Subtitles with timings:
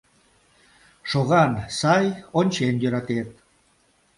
[1.09, 2.05] Шоган сай,
[2.39, 3.29] ончен йӧратет.